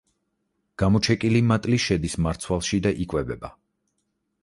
გამოჩეკილი 0.83 1.43
მატლი 1.51 1.81
შედის 1.85 2.19
მარცვალში 2.27 2.83
და 2.89 2.97
იკვებება. 3.07 3.57